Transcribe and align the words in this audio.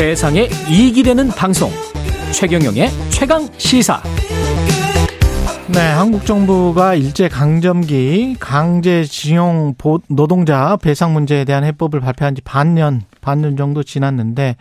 세상에 0.00 0.48
이익이 0.70 1.02
되는 1.02 1.28
방송 1.28 1.68
최경영의 2.32 2.88
최강 3.10 3.46
시사 3.58 4.02
네, 5.68 5.78
한국 5.78 6.24
정부가 6.24 6.94
일제 6.94 7.28
강점기 7.28 8.36
강제징용 8.40 9.74
노동자 10.08 10.78
배상 10.78 11.12
문제에 11.12 11.44
대한 11.44 11.64
해법을 11.64 12.00
발표한 12.00 12.34
지 12.34 12.40
반년 12.40 13.02
반년 13.20 13.58
정도 13.58 13.82
지났는데 13.82 14.56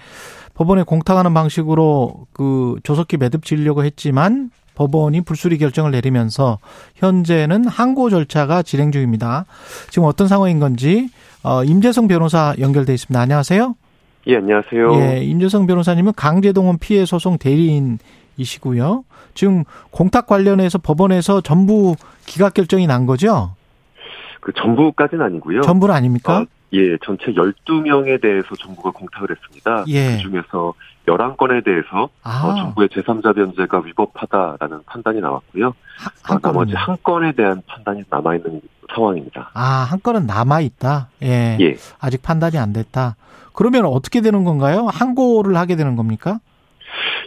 법원에 0.55 0.83
공탁하는 0.83 1.33
방식으로 1.33 2.27
그 2.33 2.75
조속히 2.83 3.15
매듭 3.15 3.45
지으려고 3.45 3.85
했지만 3.85 4.51
법원이 4.75 5.21
불수리 5.21 5.57
결정을 5.57 5.91
내리면서 5.91 6.59
현재는 6.95 7.65
항고 7.65 8.09
절차가 8.09 8.61
진행 8.61 8.91
중입니다. 8.91 9.45
지금 9.89 10.03
어떤 10.05 10.27
상황인 10.27 10.59
건지 10.59 11.09
어, 11.43 11.63
임재성 11.63 12.09
변호사 12.09 12.53
연결돼 12.59 12.93
있습니다. 12.93 13.17
안녕하세요. 13.17 13.75
예, 14.27 14.37
안녕하세요. 14.37 14.93
예, 14.95 15.23
임재성 15.23 15.65
변호사님은 15.67 16.13
강제동원 16.15 16.77
피해 16.79 17.05
소송 17.05 17.37
대리인이시고요. 17.37 19.03
지금 19.33 19.63
공탁 19.91 20.27
관련해서 20.27 20.77
법원에서 20.77 21.41
전부 21.41 21.95
기각 22.25 22.53
결정이 22.53 22.87
난 22.87 23.05
거죠? 23.05 23.55
그 24.41 24.51
전부까지는 24.53 25.23
아니고요. 25.25 25.61
전부는 25.61 25.95
아닙니까? 25.95 26.39
어, 26.39 26.45
예, 26.73 26.97
전체 27.03 27.25
12명에 27.31 28.21
대해서 28.21 28.47
정부가 28.55 28.91
공탁을 28.91 29.29
했습니다. 29.31 29.85
예. 29.87 30.17
그 30.17 30.29
중에서 30.29 30.73
11건에 31.07 31.63
대해서 31.63 32.09
아. 32.23 32.45
어, 32.45 32.55
정부의 32.55 32.89
제3자 32.89 33.35
변제가 33.35 33.81
위법하다라는 33.85 34.83
판단이 34.85 35.21
나왔고요. 35.21 35.73
한, 35.97 36.13
한 36.23 36.39
나머지 36.41 36.73
한 36.75 36.97
건에 37.01 37.31
대한 37.31 37.61
판단이 37.65 38.03
남아있는 38.09 38.61
상황입니다. 38.93 39.51
아, 39.53 39.87
한 39.89 39.99
건은 40.01 40.25
남아 40.25 40.61
있다? 40.61 41.09
예. 41.23 41.57
예. 41.59 41.75
아직 41.99 42.21
판단이 42.21 42.57
안 42.57 42.73
됐다. 42.73 43.15
그러면 43.53 43.85
어떻게 43.85 44.21
되는 44.21 44.43
건가요? 44.43 44.87
항고를 44.91 45.55
하게 45.57 45.75
되는 45.75 45.95
겁니까? 45.95 46.39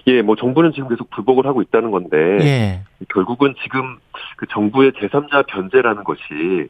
예, 0.07 0.23
뭐 0.23 0.35
정부는 0.37 0.73
지금 0.73 0.89
계속 0.89 1.11
불복을 1.11 1.47
하고 1.47 1.63
있다는 1.63 1.91
건데 1.91 2.17
예. 2.41 2.85
결국은 3.09 3.55
지금 3.63 3.99
그 4.37 4.47
정부의 4.47 4.93
제3자 4.93 5.47
변제라는 5.47 6.05
것이 6.05 6.69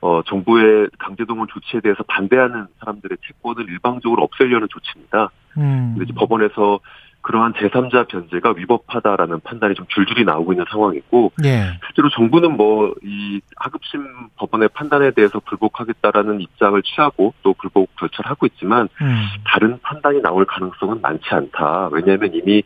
어, 0.00 0.20
정부의 0.26 0.88
강제동원 0.98 1.46
조치에 1.48 1.80
대해서 1.80 2.02
반대하는 2.04 2.66
사람들의 2.80 3.18
채권을 3.24 3.68
일방적으로 3.68 4.22
없애려는 4.24 4.66
조치입니다. 4.68 5.30
음. 5.58 5.96
법원에서 6.16 6.80
그러한 7.22 7.52
제3자 7.54 8.08
변제가 8.08 8.54
위법하다라는 8.56 9.40
판단이 9.40 9.74
좀 9.74 9.86
줄줄이 9.88 10.24
나오고 10.24 10.52
있는 10.52 10.64
상황이고, 10.70 11.32
예. 11.44 11.78
실제로 11.86 12.10
정부는 12.10 12.56
뭐, 12.56 12.94
이 13.02 13.40
하급심 13.56 14.04
법원의 14.36 14.70
판단에 14.74 15.12
대해서 15.12 15.40
불복하겠다라는 15.40 16.40
입장을 16.40 16.80
취하고 16.82 17.32
또 17.42 17.54
불복 17.54 17.90
절차를 17.98 18.30
하고 18.30 18.46
있지만, 18.46 18.88
음. 19.00 19.26
다른 19.44 19.78
판단이 19.82 20.20
나올 20.20 20.44
가능성은 20.44 21.00
많지 21.00 21.24
않다. 21.30 21.90
왜냐하면 21.92 22.32
이미 22.34 22.64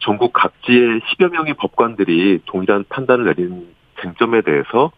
전국 0.00 0.34
각지의 0.34 1.00
10여 1.00 1.30
명의 1.30 1.54
법관들이 1.54 2.40
동일한 2.44 2.84
판단을 2.90 3.24
내린 3.24 3.74
쟁점에 4.02 4.42
대해서 4.42 4.92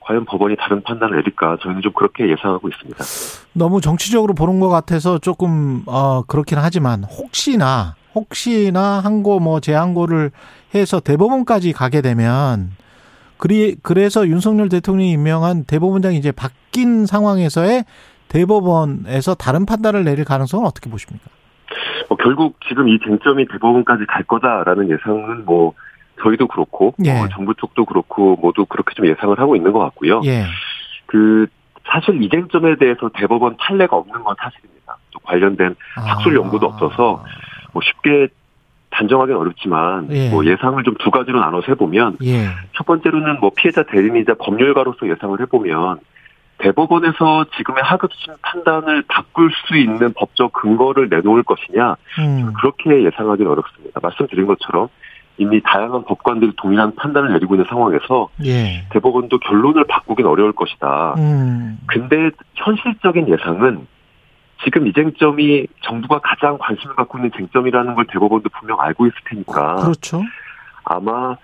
과연 0.00 0.26
법원이 0.26 0.56
다른 0.56 0.82
판단을 0.82 1.16
내릴까 1.16 1.56
저희는 1.62 1.80
좀 1.80 1.92
그렇게 1.92 2.28
예상하고 2.28 2.68
있습니다. 2.68 3.02
너무 3.54 3.80
정치적으로 3.80 4.34
보는 4.34 4.60
것 4.60 4.68
같아서 4.68 5.18
조금 5.18 5.82
어 5.86 6.22
그렇긴 6.22 6.58
하지만 6.58 7.04
혹시나 7.04 7.94
혹시나 8.14 9.00
항고 9.00 9.40
뭐 9.40 9.60
재항고를 9.60 10.30
해서 10.74 11.00
대법원까지 11.00 11.72
가게 11.72 12.00
되면 12.00 12.70
그리 13.36 13.76
그래서 13.82 14.26
윤석열 14.26 14.68
대통령이 14.68 15.12
임명한 15.12 15.64
대법원장이 15.64 16.16
이제 16.16 16.30
바뀐 16.32 17.06
상황에서의 17.06 17.84
대법원에서 18.28 19.34
다른 19.34 19.66
판단을 19.66 20.04
내릴 20.04 20.24
가능성은 20.24 20.66
어떻게 20.66 20.90
보십니까? 20.90 21.30
뭐 22.08 22.16
결국 22.18 22.58
지금 22.68 22.88
이 22.88 22.98
쟁점이 22.98 23.46
대법원까지 23.48 24.06
갈 24.06 24.24
거다라는 24.24 24.90
예상은 24.90 25.44
뭐 25.44 25.74
저희도 26.22 26.48
그렇고 26.48 26.94
예. 27.04 27.12
어, 27.12 27.28
정부 27.32 27.54
쪽도 27.54 27.86
그렇고 27.86 28.36
모두 28.36 28.66
그렇게 28.66 28.94
좀 28.94 29.06
예상을 29.06 29.38
하고 29.38 29.56
있는 29.56 29.72
것 29.72 29.78
같고요. 29.78 30.20
예. 30.24 30.44
그 31.06 31.46
사실 31.86 32.22
이 32.22 32.28
쟁점에 32.28 32.76
대해서 32.76 33.10
대법원 33.14 33.56
판례가 33.56 33.96
없는 33.96 34.22
건 34.22 34.36
사실입니다. 34.38 34.96
또 35.12 35.18
관련된 35.20 35.74
아. 35.96 36.00
학술 36.02 36.36
연구도 36.36 36.66
없어서 36.66 37.24
뭐 37.72 37.82
쉽게 37.82 38.28
단정하기는 38.90 39.40
어렵지만 39.40 40.08
예. 40.10 40.30
뭐 40.30 40.44
예상을 40.44 40.82
좀 40.84 40.94
두 40.98 41.10
가지로 41.10 41.40
나눠서 41.40 41.66
해보면 41.68 42.18
예. 42.24 42.48
첫 42.76 42.84
번째로는 42.86 43.40
뭐 43.40 43.50
피해자 43.56 43.82
대리인이자 43.84 44.34
법률가로서 44.34 45.08
예상을 45.08 45.40
해보면 45.40 46.00
대법원에서 46.58 47.46
지금의 47.56 47.82
하급심 47.82 48.34
판단을 48.42 49.02
바꿀 49.08 49.50
수 49.66 49.76
있는 49.76 50.12
법적 50.14 50.52
근거를 50.52 51.08
내놓을 51.08 51.42
것이냐 51.42 51.96
음. 52.18 52.52
그렇게 52.60 53.04
예상하기는 53.04 53.50
어렵습니다. 53.50 54.00
말씀드린 54.02 54.46
것처럼 54.46 54.88
이미 55.38 55.62
다양한 55.62 56.04
법관들이 56.04 56.52
동일한 56.56 56.94
판단을 56.96 57.32
내리고 57.32 57.54
있는 57.54 57.64
상황에서 57.70 58.28
예. 58.44 58.84
대법원도 58.90 59.38
결론을 59.38 59.84
바꾸긴 59.84 60.26
어려울 60.26 60.52
것이다. 60.52 61.14
음. 61.16 61.78
근데 61.86 62.30
현실적인 62.56 63.26
예상은 63.28 63.86
지금 64.64 64.86
이 64.86 64.92
쟁점이 64.92 65.66
정부가 65.82 66.20
가장 66.22 66.58
관심을 66.58 66.94
갖고 66.94 67.18
있는 67.18 67.30
쟁점이라는 67.36 67.94
걸 67.94 68.06
대법원도 68.06 68.48
분명 68.50 68.80
알고 68.80 69.06
있을 69.06 69.16
테니까. 69.28 69.76
그렇죠. 69.76 70.22
아마 70.84 71.36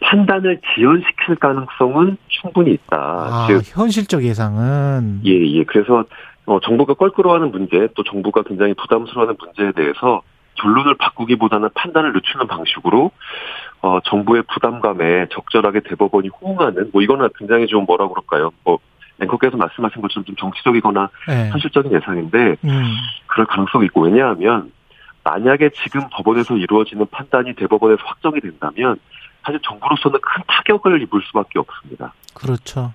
판단을 0.00 0.60
지연시킬 0.74 1.36
가능성은 1.36 2.16
충분히 2.28 2.72
있다. 2.72 2.96
아, 2.96 3.46
즉 3.48 3.62
현실적 3.64 4.22
예상은 4.22 5.20
예, 5.24 5.32
예. 5.32 5.64
그래서 5.64 6.04
어, 6.46 6.60
정부가 6.60 6.94
껄끄러워하는 6.94 7.50
문제, 7.50 7.88
또 7.94 8.02
정부가 8.02 8.42
굉장히 8.42 8.74
부담스러워하는 8.74 9.36
문제에 9.38 9.72
대해서 9.72 10.22
결론을 10.56 10.94
바꾸기보다는 10.96 11.70
판단을 11.74 12.12
늦추는 12.12 12.46
방식으로 12.46 13.10
어 13.80 13.98
정부의 14.04 14.44
부담감에 14.52 15.26
적절하게 15.30 15.80
대법원이 15.80 16.28
호응하는 16.28 16.90
뭐 16.92 17.02
이거는 17.02 17.28
굉장히 17.36 17.66
좀 17.66 17.84
뭐라 17.86 18.08
그럴까요? 18.08 18.52
뭐 18.62 18.78
앵커께서 19.20 19.56
말씀하신 19.56 20.02
것처럼 20.02 20.24
좀 20.24 20.36
정치적이거나 20.36 21.08
네. 21.28 21.50
현실적인 21.50 21.92
예상인데 21.92 22.56
음. 22.64 22.94
그럴 23.26 23.46
가능성이 23.46 23.86
있고 23.86 24.02
왜냐하면 24.02 24.72
만약에 25.22 25.70
지금 25.82 26.02
법원에서 26.12 26.56
이루어지는 26.56 27.06
판단이 27.10 27.54
대법원에서 27.54 28.02
확정이 28.04 28.40
된다면 28.40 28.98
사실 29.42 29.60
정부로서는 29.62 30.20
큰 30.20 30.42
타격을 30.46 31.02
입을 31.02 31.22
수밖에 31.26 31.58
없습니다. 31.58 32.12
그렇죠. 32.34 32.92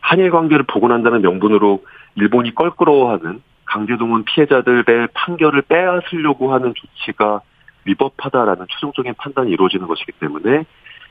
한일 0.00 0.30
관계를 0.30 0.64
복원한다는 0.64 1.22
명분으로 1.22 1.84
일본이 2.14 2.54
껄끄러워하는 2.54 3.42
강제동원 3.64 4.24
피해자들의 4.24 5.08
판결을 5.12 5.62
빼앗으려고 5.62 6.52
하는 6.54 6.72
조치가 6.74 7.40
위법하다라는 7.84 8.66
최종적인 8.70 9.14
판단이 9.18 9.50
이루어지는 9.50 9.86
것이기 9.86 10.12
때문에 10.12 10.64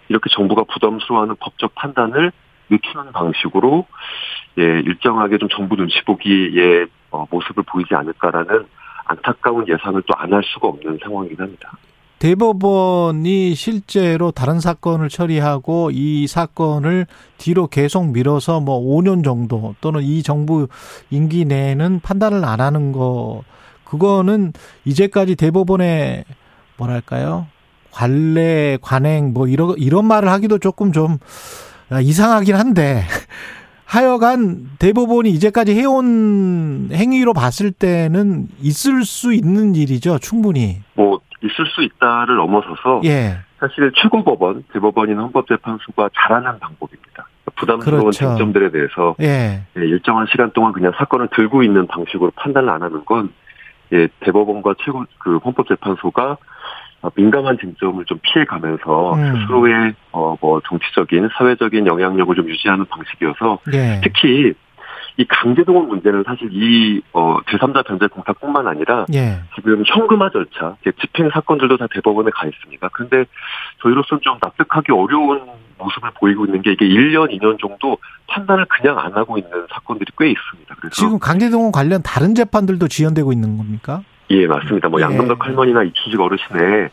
이렇게 0.10 0.30
정부가 0.30 0.64
부담스러워하는 0.64 1.36
법적 1.40 1.76
판단을 1.76 2.32
늦추는 2.70 3.12
방식으로 3.12 3.86
예 4.58 4.64
일정하게 4.64 5.38
좀 5.38 5.50
정부 5.50 5.76
눈치 5.76 6.02
보기의 6.06 6.88
어, 7.12 7.26
모습을 7.30 7.64
보이지 7.64 7.94
않을까라는 7.96 8.66
안타까운 9.06 9.68
예상을 9.68 10.02
또 10.04 10.14
안 10.18 10.34
할 10.34 10.42
수가 10.44 10.68
없는 10.68 11.00
상황이긴 11.04 11.40
합니다. 11.40 11.72
대법원이 12.20 13.54
실제로 13.56 14.32
다른 14.32 14.60
사건을 14.60 15.10
처리하고 15.10 15.92
이 15.92 16.26
사건을 16.28 17.06
뒤로 17.38 17.68
계속 17.68 18.08
밀어서 18.12 18.62
뭐 18.62 18.80
5년 18.80 19.24
정도 19.24 19.76
또는 19.82 20.02
이 20.02 20.24
정부 20.24 20.68
임기 21.12 21.46
내에는 21.46 22.00
판단을 22.00 22.44
안 22.46 22.62
하는 22.62 22.94
거 22.94 23.44
그거는 23.84 24.54
이제까지 24.86 25.36
대법원의 25.36 26.24
뭐랄까요? 26.78 27.48
관례, 27.92 28.78
관행 28.82 29.34
뭐 29.34 29.48
이런 29.48 29.76
이런 29.78 30.06
말을 30.06 30.30
하기도 30.30 30.58
조금 30.58 30.92
좀 30.92 31.18
이상하긴 32.02 32.56
한데 32.56 33.04
하여간 33.86 34.72
대법원이 34.80 35.30
이제까지 35.30 35.76
해온 35.76 36.90
행위로 36.92 37.34
봤을 37.34 37.72
때는 37.72 38.48
있을 38.60 39.04
수 39.04 39.34
있는 39.34 39.76
일이죠, 39.76 40.18
충분히. 40.20 40.82
뭐 40.96 41.20
있을 41.44 41.66
수 41.68 41.84
있다를 41.84 42.36
넘어서서 42.36 43.02
예. 43.06 43.38
사실 43.60 43.92
최고법원, 43.96 44.66
대법원이나 44.74 45.22
헌법재판소가 45.24 46.10
잘하는 46.16 46.60
방법입니다. 46.60 47.28
부담스러운 47.56 48.02
그렇죠. 48.02 48.28
쟁점들에 48.28 48.72
대해서 48.72 49.16
예. 49.22 49.64
예. 49.78 49.80
일정한 49.80 50.28
시간 50.30 50.52
동안 50.52 50.74
그냥 50.74 50.92
사건을 50.98 51.30
들고 51.36 51.64
있는 51.64 51.88
방식으로 51.88 52.32
판단을 52.36 52.70
안 52.70 52.82
하는 52.82 53.06
건 53.06 53.32
예, 53.94 54.08
대법원과 54.22 54.76
최고 54.84 55.06
그 55.20 55.38
헌법재판소가 55.38 56.38
민감한 57.16 57.58
쟁점을 57.60 58.04
좀 58.06 58.20
피해가면서 58.22 59.14
음. 59.16 59.42
스스로의 59.42 59.94
어 60.12 60.36
뭐 60.42 60.62
정치적인 60.68 61.30
사회적인 61.38 61.88
영향력을 61.88 62.36
좀 62.36 62.50
유지하는 62.50 62.86
방식이어서 62.86 63.60
예. 63.74 64.02
특히 64.04 64.54
이 65.18 65.26
강제동원 65.26 65.88
문제는 65.88 66.24
사실 66.26 66.50
이 66.52 67.02
어, 67.14 67.38
제3자 67.48 67.86
변제 67.88 68.08
공탁뿐만 68.08 68.68
아니라 68.68 69.06
예. 69.14 69.40
지금 69.56 69.84
현금화 69.86 70.30
절차, 70.30 70.76
집행 71.02 71.30
사건들도 71.30 71.78
다 71.78 71.88
대법원에 71.94 72.30
가 72.32 72.46
있습니다. 72.46 72.90
그런데 72.92 73.26
저희로서는 73.82 74.22
좀 74.22 74.38
납득하기 74.42 74.92
어려운 74.92 75.42
모습을 75.78 76.12
보이고 76.20 76.46
있는 76.46 76.62
게 76.62 76.74
이게 76.74 76.86
1년, 76.86 77.32
2년 77.32 77.60
정도 77.60 77.98
판단을 78.28 78.66
그냥 78.66 79.00
안 79.00 79.14
하고 79.14 79.38
있는 79.38 79.52
사건들이 79.72 80.12
꽤 80.18 80.30
있습니다. 80.32 80.76
그래서 80.80 80.96
지금 80.96 81.18
강제동원 81.18 81.72
관련 81.72 82.02
다른 82.04 82.36
재판들도 82.36 82.88
지연되고 82.88 83.32
있는 83.32 83.58
겁니까? 83.58 84.02
예, 84.32 84.48
맞습니다. 84.48 84.90
뭐 84.90 85.00
예. 85.00 85.04
양금덕 85.06 85.46
할머니나 85.46 85.84
이춘식 85.84 86.20
어르신의 86.20 86.90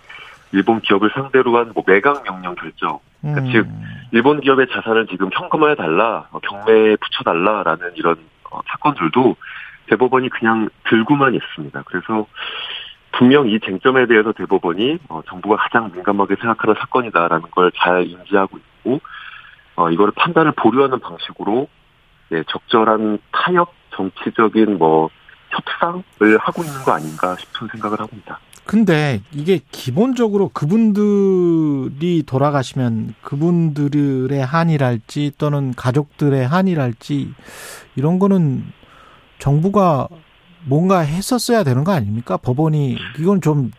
일본 0.53 0.81
기업을 0.81 1.11
상대로 1.15 1.57
한 1.57 1.73
뭐 1.75 1.83
매각 1.87 2.23
명령 2.25 2.55
결정. 2.55 2.99
그러니까 3.21 3.47
음. 3.47 3.53
즉 3.53 3.67
일본 4.13 4.41
기업의 4.41 4.67
자산을 4.71 5.07
지금 5.07 5.31
현금화해 5.33 5.75
달라, 5.77 6.27
어, 6.31 6.39
경매에 6.41 6.97
붙여 6.97 7.23
달라라는 7.25 7.93
이런 7.95 8.17
어, 8.51 8.61
사건들도 8.69 9.37
대법원이 9.89 10.29
그냥 10.29 10.69
들고만 10.89 11.35
있습니다. 11.35 11.83
그래서 11.87 12.27
분명 13.13 13.49
이 13.49 13.59
쟁점에 13.61 14.07
대해서 14.07 14.33
대법원이 14.33 14.99
어, 15.09 15.23
정부가 15.29 15.57
가장 15.57 15.91
민감하게 15.95 16.37
생각하는 16.37 16.75
사건이다라는 16.79 17.51
걸 17.51 17.71
잘 17.77 18.07
인지하고 18.07 18.59
있고 18.59 19.01
어, 19.77 19.91
이거를 19.91 20.13
판단을 20.17 20.53
보류하는 20.53 21.01
방식으로 21.01 21.69
예, 22.33 22.43
적절한 22.49 23.19
타협 23.33 23.73
정치적인 23.91 24.79
뭐 24.79 25.09
협상을 25.53 26.39
하고 26.39 26.65
있는 26.65 26.83
거 26.83 26.93
아닌가 26.93 27.37
싶은 27.39 27.69
생각을 27.73 28.01
합니다. 28.01 28.41
근데 28.65 29.21
이게 29.33 29.61
기본적으로 29.71 30.49
그분들이 30.49 32.23
돌아가시면 32.25 33.15
그분들의 33.23 34.45
한이랄지 34.45 35.33
또는 35.37 35.75
가족들의 35.75 36.47
한이랄지 36.47 37.35
이런 37.97 38.19
거는 38.19 38.65
정부가 39.39 40.09
뭔가 40.65 41.01
했었어야 41.01 41.65
되는 41.65 41.83
거 41.83 41.93
아닙니까? 41.93 42.37
법원이 42.37 42.97
이건 43.19 43.41
좀 43.41 43.73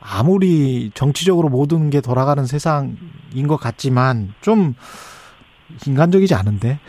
아무리 0.00 0.90
정치적으로 0.94 1.50
모든 1.50 1.90
게 1.90 2.00
돌아가는 2.00 2.46
세상인 2.46 3.46
것 3.46 3.56
같지만 3.56 4.32
좀 4.40 4.74
인간적이지 5.86 6.34
않은데. 6.34 6.80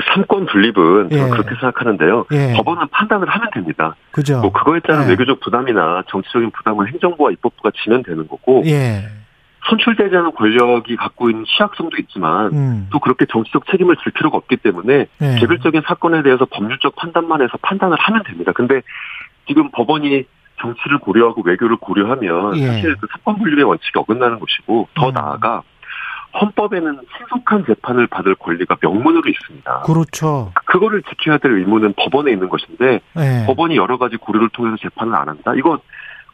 그 0.00 0.14
삼권 0.14 0.46
분립은 0.46 1.08
예. 1.12 1.28
그렇게 1.28 1.50
생각하는데요. 1.50 2.24
예. 2.32 2.52
법원은 2.56 2.88
판단을 2.88 3.28
하면 3.28 3.50
됩니다. 3.52 3.94
그죠. 4.10 4.40
뭐 4.40 4.50
그거에 4.50 4.80
따른 4.80 5.04
예. 5.04 5.10
외교적 5.10 5.40
부담이나 5.40 6.02
정치적인 6.08 6.50
부담은 6.50 6.86
행정부와 6.88 7.30
입법부가 7.32 7.70
지면 7.82 8.02
되는 8.02 8.26
거고. 8.26 8.62
예. 8.66 9.04
선출되지 9.68 10.16
않은 10.16 10.32
권력이 10.32 10.96
갖고 10.96 11.28
있는 11.28 11.44
취약성도 11.44 11.98
있지만 11.98 12.46
음. 12.54 12.88
또 12.90 12.98
그렇게 12.98 13.26
정치적 13.26 13.66
책임을 13.70 13.96
질 14.02 14.10
필요가 14.12 14.38
없기 14.38 14.56
때문에 14.56 15.06
예. 15.20 15.36
개별적인 15.38 15.82
사건에 15.86 16.22
대해서 16.22 16.46
법률적 16.46 16.96
판단만 16.96 17.42
해서 17.42 17.52
판단을 17.60 17.98
하면 18.00 18.22
됩니다. 18.22 18.52
근데 18.52 18.80
지금 19.46 19.70
법원이 19.70 20.24
정치를 20.60 20.98
고려하고 20.98 21.42
외교를 21.44 21.76
고려하면 21.76 22.56
예. 22.56 22.66
사실 22.68 22.96
그 22.96 23.06
사건 23.12 23.38
분립의 23.38 23.64
원칙이 23.64 23.98
어긋나는 23.98 24.40
것이고 24.40 24.88
더 24.94 25.08
음. 25.08 25.12
나아가 25.12 25.62
헌법에는 26.38 27.00
신속한 27.16 27.64
재판을 27.66 28.06
받을 28.06 28.34
권리가 28.34 28.76
명문으로 28.80 29.28
있습니다. 29.28 29.80
그렇죠. 29.82 30.52
그거를 30.66 31.02
지켜야 31.02 31.38
될 31.38 31.52
의무는 31.52 31.94
법원에 31.96 32.32
있는 32.32 32.48
것인데 32.48 33.00
네. 33.14 33.46
법원이 33.46 33.76
여러 33.76 33.98
가지 33.98 34.16
고려를 34.16 34.48
통해서 34.50 34.76
재판을 34.76 35.14
안 35.14 35.28
한다. 35.28 35.52
이거 35.56 35.80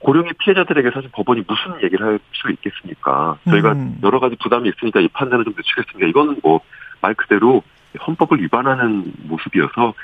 고령의 0.00 0.32
피해자들에게 0.38 0.90
사실 0.92 1.10
법원이 1.12 1.44
무슨 1.48 1.82
얘기를 1.82 2.06
할 2.06 2.18
수 2.32 2.50
있겠습니까? 2.50 3.38
저희가 3.48 3.72
음. 3.72 3.98
여러 4.02 4.20
가지 4.20 4.36
부담이 4.36 4.68
있으니까 4.68 5.00
이 5.00 5.08
판단을 5.08 5.44
좀 5.44 5.54
늦추겠습니다. 5.56 6.06
이거는 6.08 6.40
뭐 6.42 6.60
말 7.00 7.14
그대로 7.14 7.62
헌법을 8.06 8.40
위반하는 8.42 9.12
모습이어서 9.24 9.94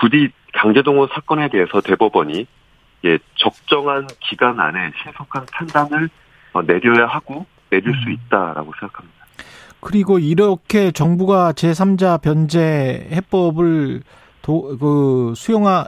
부디 0.00 0.30
강제동원 0.54 1.08
사건에 1.12 1.48
대해서 1.48 1.80
대법원이 1.80 2.46
예, 3.04 3.18
적정한 3.36 4.06
기간 4.20 4.58
안에 4.58 4.90
신속한 5.02 5.46
판단을 5.52 6.08
어, 6.52 6.62
내려야 6.62 7.06
하고 7.06 7.46
내릴 7.70 7.88
음. 7.88 7.94
수 8.02 8.10
있다라고 8.10 8.72
생각합니다. 8.80 9.17
그리고 9.80 10.18
이렇게 10.18 10.90
정부가 10.90 11.52
제3자 11.52 12.20
변제 12.20 13.08
해법을 13.12 14.02
도, 14.42 14.76
그 14.78 15.32
수용하 15.36 15.86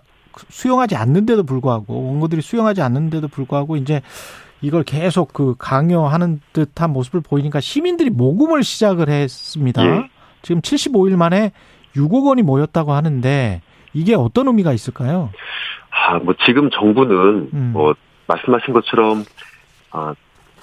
수용하지 0.48 0.96
않는데도 0.96 1.42
불구하고 1.42 2.08
원고들이 2.08 2.40
수용하지 2.40 2.82
않는데도 2.82 3.28
불구하고 3.28 3.76
이제 3.76 4.00
이걸 4.62 4.84
계속 4.84 5.32
그 5.32 5.54
강요하는 5.58 6.40
듯한 6.52 6.92
모습을 6.92 7.20
보이니까 7.20 7.60
시민들이 7.60 8.10
모금을 8.10 8.62
시작을 8.62 9.08
했습니다. 9.08 9.84
예. 9.84 10.08
지금 10.42 10.60
75일 10.60 11.16
만에 11.16 11.52
6억 11.96 12.26
원이 12.26 12.42
모였다고 12.42 12.92
하는데 12.92 13.62
이게 13.92 14.14
어떤 14.14 14.46
의미가 14.46 14.72
있을까요? 14.72 15.30
아, 15.90 16.18
뭐 16.18 16.34
지금 16.44 16.70
정부는 16.70 17.50
음. 17.52 17.70
뭐 17.72 17.94
말씀하신 18.26 18.74
것처럼 18.74 19.24
아, 19.90 20.14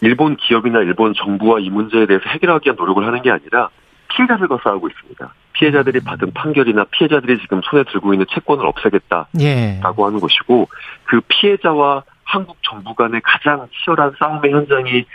일본 0.01 0.35
기업이나 0.35 0.79
일본 0.79 1.13
정부와 1.13 1.59
이 1.59 1.69
문제에 1.69 2.05
대해서 2.05 2.29
해결하기 2.29 2.67
위한 2.67 2.75
노력을 2.77 3.05
하는 3.05 3.21
게 3.21 3.31
아니라 3.31 3.69
피해자들과 4.09 4.59
싸우고 4.63 4.87
있습니다. 4.87 5.33
피해자들이 5.53 5.99
받은 6.01 6.33
판결이나 6.33 6.85
피해자들이 6.91 7.39
지금 7.39 7.61
손에 7.63 7.83
들고 7.83 8.13
있는 8.13 8.25
채권을 8.29 8.65
없애겠다라고 8.65 9.27
예. 9.41 9.79
하는 9.81 10.19
것이고 10.19 10.69
그 11.05 11.21
피해자와 11.27 12.03
한국 12.23 12.57
정부 12.61 12.93
간의 12.93 13.21
가장 13.23 13.67
치열한 13.71 14.13
싸움의 14.19 14.51
현장이 14.51 15.05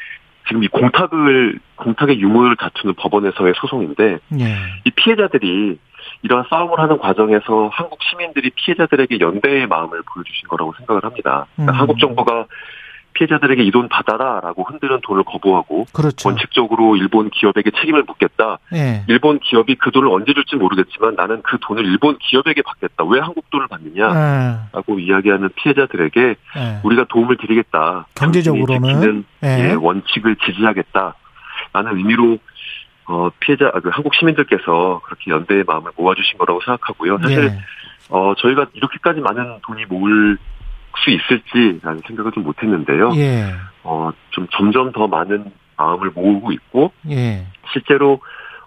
지금 0.48 0.64
이 0.64 0.68
공탁을 0.68 1.60
공탁의 1.76 2.20
유무를 2.20 2.56
다투는 2.56 2.94
법원에서의 2.94 3.54
소송인데 3.56 4.18
예. 4.40 4.56
이 4.84 4.90
피해자들이 4.90 5.78
이러한 6.22 6.44
싸움을 6.50 6.78
하는 6.78 6.98
과정에서 6.98 7.70
한국 7.72 8.02
시민들이 8.02 8.50
피해자들에게 8.50 9.20
연대의 9.20 9.66
마음을 9.68 10.02
보여주신 10.12 10.48
거라고 10.48 10.74
생각을 10.78 11.04
합니다. 11.04 11.46
그러니까 11.54 11.74
음. 11.74 11.80
한국 11.80 11.98
정부가 11.98 12.46
피해자들에게 13.14 13.62
이 13.62 13.70
돈 13.72 13.88
받아라라고 13.88 14.64
흔드는 14.64 15.00
돈을 15.02 15.24
거부하고 15.24 15.86
그렇죠. 15.92 16.28
원칙적으로 16.28 16.96
일본 16.96 17.30
기업에게 17.30 17.70
책임을 17.70 18.02
묻겠다. 18.06 18.58
네. 18.70 19.02
일본 19.08 19.38
기업이 19.38 19.76
그 19.76 19.90
돈을 19.90 20.08
언제 20.08 20.34
줄지 20.34 20.56
모르겠지만 20.56 21.14
나는 21.14 21.40
그 21.42 21.58
돈을 21.60 21.84
일본 21.86 22.18
기업에게 22.18 22.60
받겠다. 22.62 23.04
왜 23.04 23.20
한국 23.20 23.48
돈을 23.50 23.66
받느냐라고 23.68 24.96
네. 24.96 25.02
이야기하는 25.02 25.48
피해자들에게 25.56 26.34
네. 26.56 26.80
우리가 26.82 27.04
도움을 27.08 27.36
드리겠다. 27.38 28.06
경제적으로는 28.14 29.24
예, 29.42 29.72
원칙을 29.72 30.36
지지하겠다. 30.36 31.14
라는 31.72 31.96
의미로 31.96 32.38
어, 33.06 33.30
피해자 33.40 33.70
그 33.82 33.88
한국 33.90 34.14
시민들께서 34.14 35.00
그렇게 35.04 35.30
연대의 35.30 35.64
마음을 35.66 35.90
모아주신 35.96 36.38
거라고 36.38 36.60
생각하고요. 36.64 37.18
사실 37.22 37.46
네. 37.46 37.58
어, 38.10 38.34
저희가 38.36 38.66
이렇게까지 38.74 39.20
많은 39.20 39.58
돈이 39.62 39.86
모을 39.86 40.36
수 40.98 41.10
있을지라는 41.10 42.02
생각을 42.06 42.32
좀 42.32 42.44
못했는데요. 42.44 43.10
예. 43.16 43.54
어, 43.84 44.10
좀 44.30 44.46
점점 44.52 44.92
더 44.92 45.06
많은 45.06 45.52
마음을 45.76 46.10
모으고 46.10 46.52
있고, 46.52 46.92
예. 47.10 47.46
실제로 47.72 48.20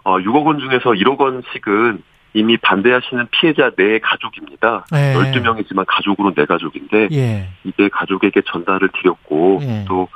어, 0.04 0.18
6억 0.18 0.46
원 0.46 0.60
중에서 0.60 0.92
1억 0.92 1.20
원씩은 1.20 2.04
이미 2.34 2.58
반대하시는 2.58 3.28
피해자 3.32 3.72
내 3.72 4.00
가족입니다. 4.00 4.86
예. 4.94 5.14
12명이지만 5.14 5.86
가족으로 5.88 6.34
내 6.34 6.46
가족인데, 6.46 7.08
예. 7.14 7.50
이게 7.64 7.90
가족에게 7.90 8.42
전달을 8.46 8.90
드렸고, 9.02 9.60
예. 9.64 9.86
또 9.88 10.08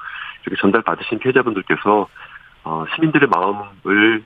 이렇게 0.46 0.60
전달 0.60 0.82
받으신 0.82 1.20
피해자분들께서 1.20 2.08
어, 2.66 2.86
시민들의 2.94 3.30
마음을 3.30 4.24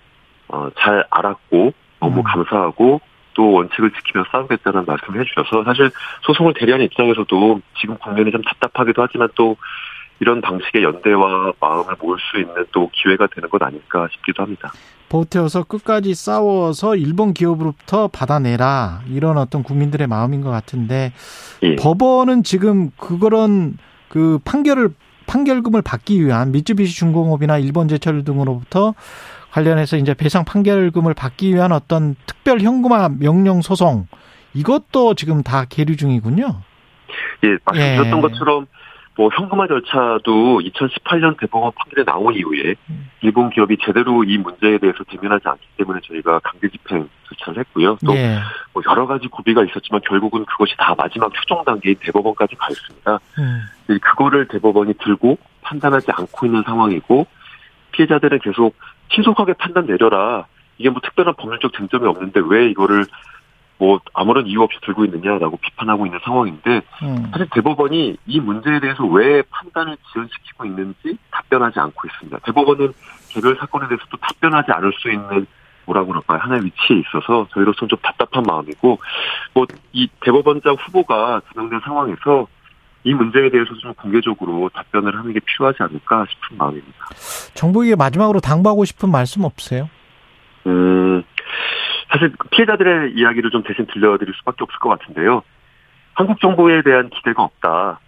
어, 0.50 0.70
잘 0.78 1.06
알았고, 1.10 1.74
너무 2.00 2.18
음. 2.20 2.24
감사하고, 2.24 3.00
또 3.34 3.52
원칙을 3.52 3.92
지키며 3.92 4.26
싸우겠다는 4.32 4.86
말씀을 4.86 5.22
해주셔서 5.22 5.64
사실 5.64 5.90
소송을 6.22 6.54
대리하는 6.54 6.86
입장에서도 6.86 7.62
지금 7.80 7.98
국면이 7.98 8.32
좀 8.32 8.42
답답하기도 8.42 9.02
하지만 9.02 9.30
또 9.36 9.56
이런 10.20 10.42
방식의 10.42 10.84
연대와 10.84 11.54
마음을 11.60 11.96
모을 12.00 12.18
수 12.20 12.40
있는 12.40 12.66
또 12.72 12.90
기회가 12.94 13.28
되는 13.28 13.50
것 13.50 13.62
아닐까 13.62 14.08
싶기도 14.12 14.44
합니다. 14.44 14.72
버텨서 15.10 15.64
끝까지 15.64 16.16
싸워서 16.16 16.96
일본 16.96 17.34
기업으로부터 17.34 18.08
받아내라 18.08 19.02
이런 19.10 19.38
어떤 19.38 19.62
국민들의 19.62 20.08
마음인 20.08 20.42
것 20.42 20.50
같은데 20.50 21.14
예. 21.62 21.76
법원은 21.76 22.44
지금 22.44 22.90
그런 22.98 23.78
그 24.08 24.40
판결을 24.44 24.90
판결금을 25.26 25.82
받기 25.82 26.24
위한 26.24 26.52
미쯔비시 26.52 26.96
중공업이나 26.96 27.58
일본 27.58 27.88
제철 27.88 28.24
등으로부터 28.24 28.94
관련해서 29.52 29.98
이제 29.98 30.14
배상 30.14 30.46
판결금을 30.46 31.14
받기 31.14 31.54
위한 31.54 31.72
어떤 31.72 32.16
특별 32.26 32.60
현금화 32.60 33.10
명령 33.20 33.62
소송 33.62 34.08
이것도 34.54 35.14
지금 35.16 35.44
다 35.44 35.66
계류 35.68 35.96
중이군요. 35.96 36.62
예, 37.44 37.58
말씀드렸던 37.66 38.18
예. 38.18 38.22
것처럼 38.22 38.68
뭐 39.16 39.30
현금화 39.32 39.68
절차도 39.68 40.60
2018년 40.60 41.40
대법원 41.40 41.72
판결에 41.76 42.04
나온 42.04 42.34
이후에 42.34 42.76
일본 43.22 43.52
기업이 43.52 43.78
제대로 43.84 44.24
이 44.24 44.38
문제에 44.38 44.80
대해서 44.80 45.04
대면하지 45.04 45.48
않기 45.48 45.68
때문에 45.78 46.00
저희가 46.04 46.40
강제 46.40 46.68
집행 46.70 47.08
절차를 47.30 47.60
했고요. 47.60 47.98
또뭐 48.04 48.18
예. 48.18 48.40
여러 48.90 49.06
가지 49.06 49.28
고비가 49.28 49.64
있었지만 49.64 50.02
결국은 50.08 50.46
그것이 50.46 50.76
다 50.78 50.96
마지막 50.98 51.32
최종 51.36 51.64
단계인 51.64 51.96
대법원까지 52.00 52.56
가 52.56 52.68
있습니다. 52.72 53.20
음. 53.40 54.00
그거를 54.02 54.48
대법원이 54.48 54.96
들고 55.04 55.38
판단하지 55.62 56.08
않고 56.12 56.48
있는 56.48 56.64
상황이고 56.64 57.28
피해자들은 57.92 58.40
계속 58.40 58.76
신속하게 59.10 59.54
판단 59.54 59.86
내려라. 59.86 60.48
이게 60.80 60.90
뭐 60.90 61.00
특별한 61.02 61.36
법률적 61.38 61.74
쟁점이 61.74 62.08
없는데 62.08 62.42
왜 62.46 62.68
이거를 62.70 63.06
뭐 63.78 64.00
아무런 64.14 64.48
이유 64.48 64.62
없이 64.62 64.78
들고 64.86 65.06
있느냐라고 65.06 65.58
비판하고 65.58 66.06
있는 66.06 66.20
상황인데 66.24 66.82
음. 67.04 67.28
사실 67.32 67.48
대법원이 67.54 68.18
이 68.26 68.40
문제에 68.40 68.80
대해서 68.80 69.06
왜 69.06 69.42
판단을 69.50 69.98
지연시키고 70.14 70.66
있는지 70.66 71.18
답변하지 71.32 71.80
않고 71.80 72.08
있습니다. 72.08 72.40
대법원은 72.46 72.94
개별 73.30 73.56
사건에 73.58 73.88
대해서도 73.88 74.18
답변하지 74.18 74.72
않을 74.72 74.94
수 75.00 75.12
있는 75.12 75.46
뭐라고 75.86 76.08
그럴까요 76.08 76.40
하나의 76.40 76.64
위치에 76.66 76.98
있어서 77.00 77.46
저희로서는 77.54 77.90
좀 77.90 78.00
답답한 78.02 78.44
마음이고 78.44 79.00
뭐 79.54 79.66
이 79.94 80.08
대법원장 80.22 80.76
후보가 80.80 81.42
지명된 81.52 81.80
상황에서 81.84 82.48
이 83.04 83.14
문제에 83.14 83.50
대해서 83.50 83.74
좀 83.76 83.94
공개적으로 83.94 84.70
답변을 84.74 85.16
하는 85.18 85.34
게 85.34 85.40
필요하지 85.40 85.84
않을까 85.84 86.26
싶은 86.30 86.58
마음입니다. 86.58 86.98
정부에게 87.54 87.96
마지막으로 87.96 88.40
당부하고 88.40 88.86
싶은 88.86 89.12
말씀 89.12 89.44
없으세요? 89.44 89.90
음, 92.14 92.20
사실 92.20 92.32
피해자들의 92.52 93.14
이야기를 93.16 93.50
좀 93.52 93.64
대신 93.64 93.86
들려드릴 93.88 94.34
수밖에 94.36 94.58
없을 94.64 94.78
것 94.80 94.90
같은데요. 94.90 95.42
한국 96.14 96.40
정부에 96.40 96.82
대한 96.84 97.10
기대가 97.10 97.44
없다. 97.44 98.00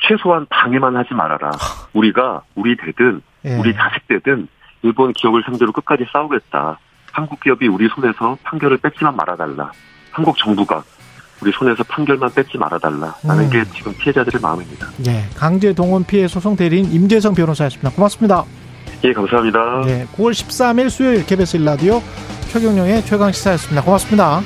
최소한 0.00 0.46
방해만 0.48 0.96
하지 0.96 1.14
말아라. 1.14 1.50
우리가 1.92 2.42
우리 2.54 2.76
되든 2.76 3.22
예. 3.44 3.58
우리 3.58 3.74
자식 3.74 4.08
되든 4.08 4.48
일본 4.82 5.12
기업을 5.12 5.42
상대로 5.44 5.70
끝까지 5.72 6.06
싸우겠다. 6.12 6.78
한국 7.12 7.40
기업이 7.40 7.68
우리 7.68 7.88
손에서 7.88 8.36
판결을 8.42 8.78
뺏지만 8.78 9.14
말아달라. 9.14 9.70
한국 10.10 10.36
정부가 10.38 10.82
우리 11.42 11.52
손에서 11.52 11.82
판결만 11.84 12.30
뺏지 12.34 12.56
말아달라 12.56 13.14
라는 13.24 13.44
음. 13.44 13.50
게 13.50 13.64
지금 13.64 13.92
피해자들의 13.98 14.40
마음입니다. 14.40 14.86
예, 15.08 15.24
강제 15.36 15.74
동원 15.74 16.04
피해 16.04 16.26
소송 16.28 16.56
대리인 16.56 16.86
임재성 16.86 17.34
변호사였습니다. 17.34 17.90
고맙습니다. 17.90 18.44
예, 19.04 19.12
감사합니다. 19.12 19.82
예, 19.86 20.06
9월 20.14 20.30
13일 20.30 20.88
수요일 20.88 21.26
KBS 21.26 21.56
일라디오 21.56 22.00
최경영의 22.52 23.06
최강 23.06 23.32
시사였습니다. 23.32 23.82
고맙습니다. 23.82 24.42